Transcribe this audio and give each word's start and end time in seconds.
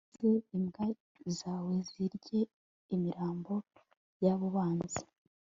maze 0.23 0.39
imbwa 0.57 0.85
zawe 1.37 1.73
zirye 1.89 2.41
imirambo 2.95 3.53
y'abo 4.23 4.47
banzi 4.55 5.03